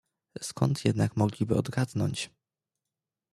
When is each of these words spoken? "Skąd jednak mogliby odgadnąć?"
"Skąd 0.41 0.85
jednak 0.85 1.17
mogliby 1.17 1.55
odgadnąć?" 1.55 2.29